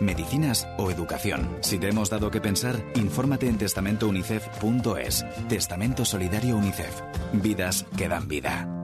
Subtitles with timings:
[0.00, 1.56] medicinas o educación.
[1.62, 5.24] Si te hemos dado que pensar, infórmate en testamentounicef.es.
[5.48, 7.00] Testamento Solidario UNICEF.
[7.32, 8.81] Vidas que dan vida.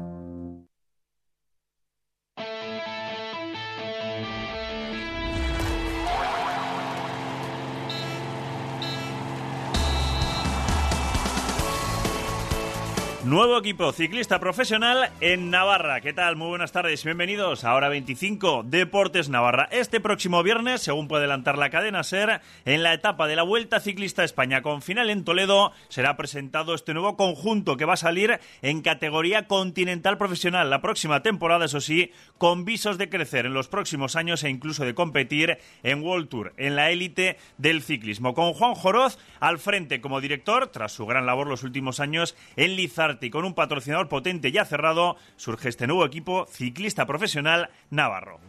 [13.28, 16.00] Nuevo equipo ciclista profesional en Navarra.
[16.00, 16.36] ¿Qué tal?
[16.36, 17.04] Muy buenas tardes.
[17.04, 19.68] Bienvenidos a Hora 25 Deportes Navarra.
[19.70, 23.80] Este próximo viernes, según puede adelantar la cadena SER, en la etapa de la Vuelta
[23.80, 28.40] Ciclista España con final en Toledo, será presentado este nuevo conjunto que va a salir
[28.62, 33.68] en categoría continental profesional la próxima temporada, eso sí, con visos de crecer en los
[33.68, 38.32] próximos años e incluso de competir en World Tour, en la élite del ciclismo.
[38.32, 42.74] Con Juan Joroz al frente como director, tras su gran labor los últimos años en
[42.74, 48.40] Lizarte y con un patrocinador potente ya cerrado, surge este nuevo equipo ciclista profesional Navarro.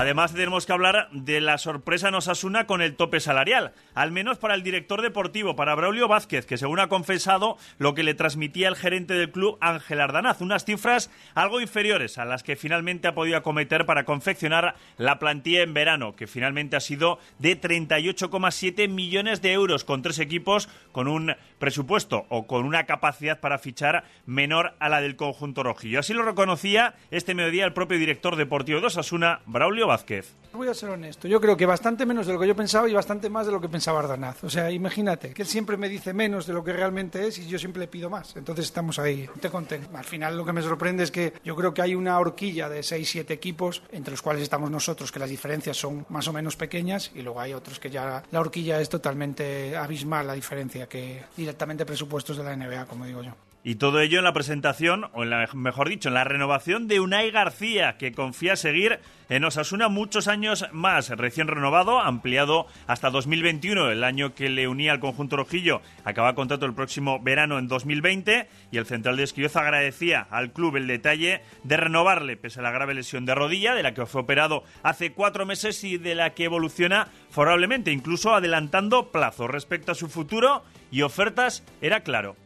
[0.00, 4.38] Además, tenemos que hablar de la sorpresa en Osasuna con el tope salarial, al menos
[4.38, 8.68] para el director deportivo, para Braulio Vázquez, que según ha confesado lo que le transmitía
[8.68, 13.14] el gerente del club, Ángel Ardanaz, unas cifras algo inferiores a las que finalmente ha
[13.16, 19.42] podido acometer para confeccionar la plantilla en verano, que finalmente ha sido de 38,7 millones
[19.42, 24.76] de euros con tres equipos, con un presupuesto o con una capacidad para fichar menor
[24.78, 25.98] a la del conjunto rojillo.
[25.98, 30.38] Así lo reconocía este mediodía el propio director deportivo de Osasuna, Braulio Vázquez.
[30.52, 32.94] Voy a ser honesto, yo creo que bastante menos de lo que yo pensaba y
[32.94, 34.42] bastante más de lo que pensaba Ardanaz.
[34.44, 37.46] O sea, imagínate, que él siempre me dice menos de lo que realmente es y
[37.46, 38.34] yo siempre le pido más.
[38.34, 39.80] Entonces estamos ahí, te conté.
[39.92, 42.80] Al final lo que me sorprende es que yo creo que hay una horquilla de
[42.80, 47.10] 6-7 equipos, entre los cuales estamos nosotros, que las diferencias son más o menos pequeñas
[47.14, 51.84] y luego hay otros que ya la horquilla es totalmente abismal la diferencia que directamente
[51.84, 53.32] presupuestos de la NBA, como digo yo.
[53.64, 57.00] Y todo ello en la presentación, o en la, mejor dicho, en la renovación de
[57.00, 61.10] Unai García, que confía seguir en Osasuna muchos años más.
[61.10, 65.82] Recién renovado, ampliado hasta 2021, el año que le unía al conjunto rojillo.
[66.04, 70.76] Acaba contrato el próximo verano en 2020 y el central de Esquioza agradecía al club
[70.76, 74.22] el detalle de renovarle, pese a la grave lesión de rodilla, de la que fue
[74.22, 79.96] operado hace cuatro meses y de la que evoluciona favorablemente, incluso adelantando plazo respecto a
[79.96, 82.36] su futuro y ofertas, era claro.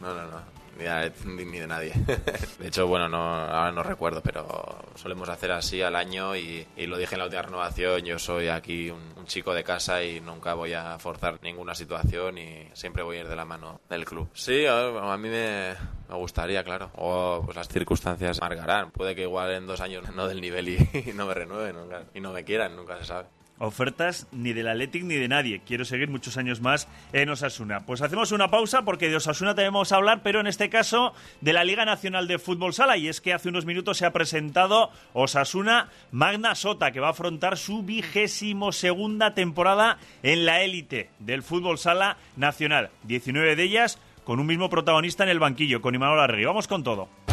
[0.00, 0.56] No, no, no.
[0.78, 1.92] Ni, ni de nadie.
[2.58, 4.46] De hecho, bueno, no, ahora no recuerdo, pero
[4.94, 8.02] solemos hacer así al año y, lo dije en la última renovación.
[8.04, 12.68] Yo soy aquí un, chico de casa y nunca voy a forzar ninguna situación y
[12.74, 14.28] siempre voy a ir de la mano del club.
[14.34, 15.74] Sí, a, mí me,
[16.10, 16.92] gustaría, claro.
[16.94, 18.92] O pues las circunstancias marcarán.
[18.92, 20.76] Puede que igual en dos años no del nivel y,
[21.06, 21.74] y no me renueven
[22.14, 23.26] y no me quieran, nunca se sabe
[23.58, 25.60] ofertas ni del Athletic ni de nadie.
[25.66, 27.80] Quiero seguir muchos años más en Osasuna.
[27.86, 31.52] Pues hacemos una pausa porque de Osasuna tenemos a hablar, pero en este caso de
[31.52, 32.96] la Liga Nacional de Fútbol Sala.
[32.96, 37.12] Y es que hace unos minutos se ha presentado Osasuna Magna Sota, que va a
[37.12, 42.90] afrontar su vigésimo segunda temporada en la élite del Fútbol Sala Nacional.
[43.04, 46.44] 19 de ellas con un mismo protagonista en el banquillo, con Imanol Arregui.
[46.44, 47.25] Vamos con todo.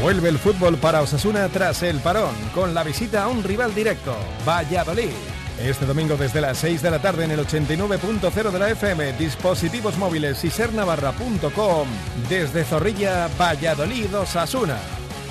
[0.00, 4.16] Vuelve el fútbol para Osasuna tras el parón, con la visita a un rival directo,
[4.48, 5.10] Valladolid.
[5.58, 9.98] Este domingo desde las 6 de la tarde en el 89.0 de la FM, dispositivos
[9.98, 11.86] móviles y sernavarra.com,
[12.30, 14.78] desde Zorrilla, Valladolid, Osasuna.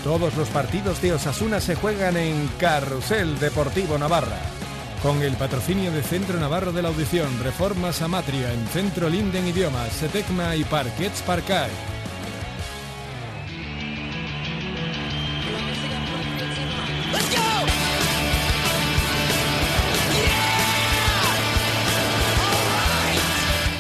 [0.04, 4.38] Todos los partidos de Osasuna se juegan en Carrusel Deportivo Navarra.
[5.02, 9.94] Con el patrocinio de Centro Navarro de la Audición, Reformas Amatria en Centro Linden Idiomas,
[9.94, 11.99] Setecma y Parquets Parcay.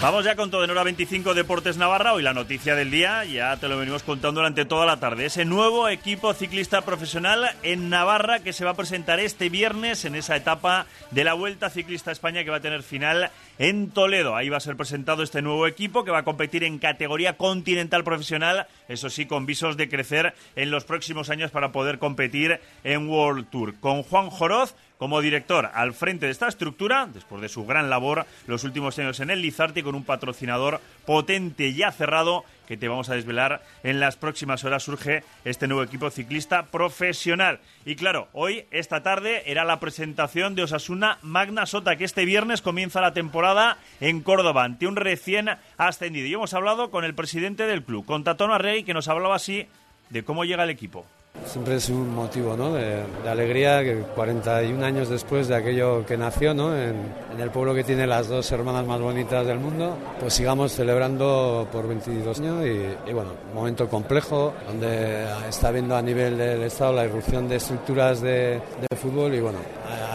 [0.02, 2.14] Vamos ya con todo en hora 25 Deportes Navarra.
[2.14, 5.26] Hoy la noticia del día, ya te lo venimos contando durante toda la tarde.
[5.26, 10.16] Ese nuevo equipo ciclista profesional en Navarra que se va a presentar este viernes en
[10.16, 14.38] esa etapa de la Vuelta Ciclista España que va a tener final en Toledo.
[14.38, 18.06] Ahí va a ser presentado este nuevo equipo que va a competir en categoría continental
[18.06, 23.10] profesional, eso sí, con visos de crecer en los próximos años para poder competir en
[23.10, 23.76] World Tour.
[23.82, 28.26] Con Juan Joroz como director al frente de esta estructura, después de su gran labor
[28.48, 33.10] los últimos años en el Lizarte, con un patrocinador potente ya cerrado que te vamos
[33.10, 37.62] a desvelar en las próximas horas surge este nuevo equipo ciclista profesional.
[37.86, 42.62] Y claro, hoy, esta tarde, era la presentación de Osasuna Magna Sota, que este viernes
[42.62, 46.28] comienza la temporada en Córdoba, ante un recién ascendido.
[46.28, 49.66] Y hemos hablado con el presidente del club, con Tatón Arrey, que nos hablaba así
[50.10, 51.08] de cómo llega el equipo.
[51.46, 52.74] Siempre es un motivo ¿no?
[52.74, 56.76] de, alegría que 41 años después de aquello que nació ¿no?
[56.76, 61.68] en, el pueblo que tiene las dos hermanas más bonitas del mundo, pues sigamos celebrando
[61.72, 66.94] por 22 años y, bueno, un momento complejo donde está viendo a nivel del Estado
[66.94, 69.60] la irrupción de estructuras de, de fútbol y bueno,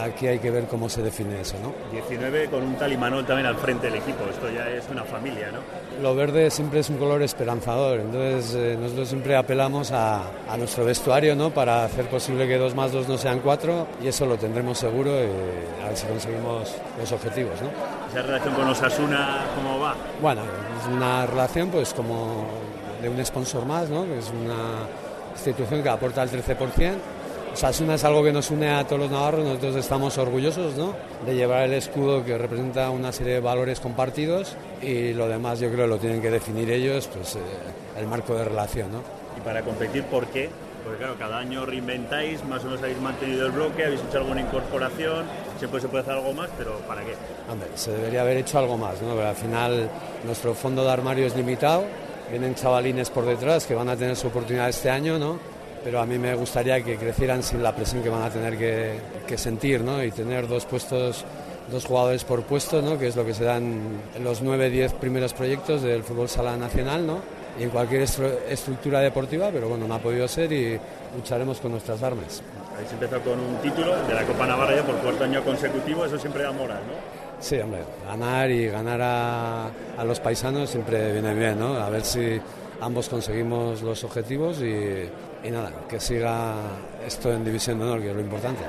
[0.03, 1.55] aquí hay que ver cómo se define eso.
[1.61, 1.73] ¿no?
[1.91, 5.59] 19 con un talimanol también al frente del equipo, esto ya es una familia, ¿no?
[6.01, 10.85] Lo verde siempre es un color esperanzador, entonces eh, nosotros siempre apelamos a, a nuestro
[10.85, 11.49] vestuario ¿no?
[11.49, 15.11] para hacer posible que dos más dos no sean cuatro y eso lo tendremos seguro
[15.11, 17.53] y a ver si conseguimos los objetivos.
[17.61, 17.69] ¿no?
[18.09, 19.95] ¿Esa relación con Osasuna cómo va?
[20.21, 22.45] Bueno, es una relación pues como
[23.01, 24.03] de un sponsor más, ¿no?
[24.03, 24.87] es una
[25.31, 26.95] institución que aporta el 13%.
[27.53, 30.93] Osasuna es algo que nos une a todos los navarros, nosotros estamos orgullosos ¿no?
[31.25, 35.71] de llevar el escudo que representa una serie de valores compartidos y lo demás yo
[35.71, 37.39] creo lo tienen que definir ellos, pues eh,
[37.97, 38.91] el marco de relación.
[38.91, 38.99] ¿no?
[39.37, 40.49] ¿Y para competir por qué?
[40.85, 44.41] Porque claro, cada año reinventáis, más o menos habéis mantenido el bloque, habéis hecho alguna
[44.41, 45.25] incorporación,
[45.57, 47.15] siempre se puede hacer algo más, pero ¿para qué?
[47.51, 49.15] Hombre, se debería haber hecho algo más, ¿no?
[49.15, 49.89] Pero al final
[50.23, 51.85] nuestro fondo de armario es limitado,
[52.29, 55.39] vienen chavalines por detrás que van a tener su oportunidad este año, ¿no?
[55.83, 59.37] Pero a mí me gustaría que crecieran sin la presión que van a tener que,
[59.39, 60.03] sentir, ¿no?
[60.03, 61.25] Y tener dos puestos
[61.71, 62.99] dos jugadores por puesto, ¿no?
[62.99, 67.07] que es lo que se dan en los 9-10 primeros proyectos del fútbol sala nacional.
[67.07, 67.21] ¿no?
[67.59, 70.79] Y en cualquier estructura deportiva, pero bueno, no ha podido ser y
[71.15, 72.41] lucharemos con nuestras armas.
[72.73, 76.17] Habéis empezado con un título de la Copa Navarra ya por cuarto año consecutivo, eso
[76.19, 76.93] siempre da moral, ¿no?
[77.39, 79.65] Sí, hombre, ganar y ganar a,
[79.97, 81.75] a los paisanos siempre viene bien, ¿no?
[81.75, 82.39] A ver si
[82.81, 85.09] ambos conseguimos los objetivos y,
[85.43, 86.55] y nada, que siga
[87.05, 88.63] esto en División de Honor, que es lo importante.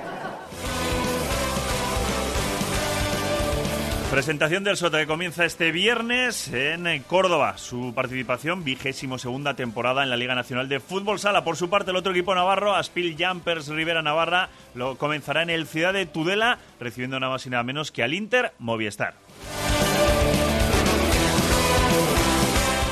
[4.11, 7.59] Presentación del Sota que comienza este viernes en Córdoba.
[7.59, 11.43] Su participación, vigésimo segunda temporada en la Liga Nacional de Fútbol Sala.
[11.45, 15.67] Por su parte, el otro equipo navarro, Aspil Jumpers Rivera Navarra, lo comenzará en el
[15.67, 19.15] Ciudad de Tudela, recibiendo nada más y nada menos que al Inter Movistar.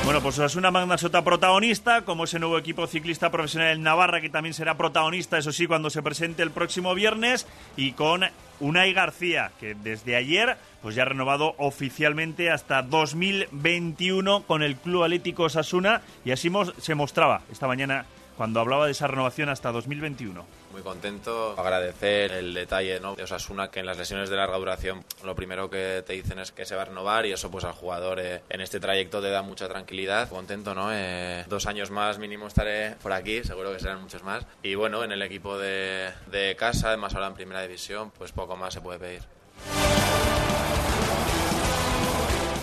[0.03, 4.21] Bueno, pues es una Magna Sota protagonista, como ese nuevo equipo ciclista profesional en Navarra,
[4.21, 8.23] que también será protagonista, eso sí, cuando se presente el próximo viernes, y con
[8.59, 15.03] Unai García, que desde ayer pues ya ha renovado oficialmente hasta 2021 con el Club
[15.03, 18.05] Atlético Sasuna, y así se mostraba esta mañana
[18.37, 20.45] cuando hablaba de esa renovación hasta 2021.
[20.71, 23.15] Muy contento, agradecer el detalle ¿no?
[23.15, 26.51] de Osasuna que en las lesiones de larga duración lo primero que te dicen es
[26.51, 29.29] que se va a renovar y eso pues al jugador eh, en este trayecto te
[29.29, 30.27] da mucha tranquilidad.
[30.27, 30.89] Contento, ¿no?
[30.91, 34.45] Eh, dos años más mínimo estaré por aquí, seguro que serán muchos más.
[34.63, 38.57] Y bueno, en el equipo de, de casa, además ahora en primera división, pues poco
[38.57, 39.21] más se puede pedir.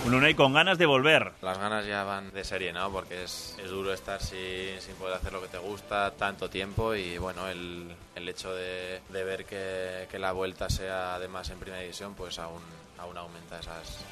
[0.05, 1.33] Un Unai con ganas de volver.
[1.43, 2.91] Las ganas ya van de serie, ¿no?
[2.91, 6.95] Porque es, es duro estar sin, sin, poder hacer lo que te gusta tanto tiempo
[6.95, 11.59] y bueno, el, el hecho de, de ver que, que, la vuelta sea además en
[11.61, 12.63] primera división, pues aún,
[12.99, 14.05] aún aumenta esas...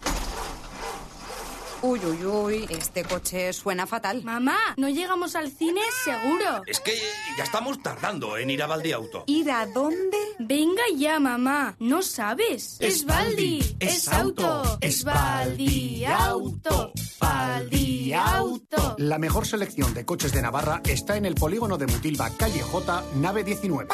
[1.86, 4.24] Uy, uy, uy, este coche suena fatal.
[4.24, 6.62] Mamá, no llegamos al cine seguro.
[6.66, 6.98] Es que
[7.36, 9.24] ya estamos tardando en ir a Valdiauto.
[9.26, 10.16] ¿Ir a dónde?
[10.38, 11.76] Venga ya, mamá.
[11.80, 12.78] ¿No sabes?
[12.80, 13.76] Es Baldi.
[13.80, 14.78] Es auto.
[14.80, 16.90] Es Baldi Auto.
[17.20, 18.94] Baldi Auto.
[18.96, 23.04] La mejor selección de coches de Navarra está en el polígono de Mutilva, calle J,
[23.16, 23.90] nave 19.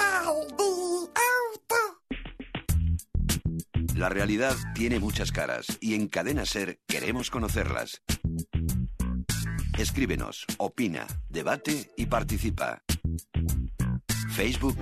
[4.00, 8.00] La realidad tiene muchas caras y en Cadena Ser queremos conocerlas.
[9.78, 12.83] Escríbenos, opina, debate y participa.
[14.35, 14.78] Facebook